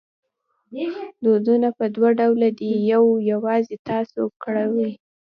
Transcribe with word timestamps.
دردونه 1.23 1.69
په 1.77 1.85
دوه 1.95 2.09
ډوله 2.19 2.49
دي 2.59 2.71
یو 2.91 3.03
یوازې 3.31 3.75
تاسو 3.89 4.21
کړوي. 4.43 4.89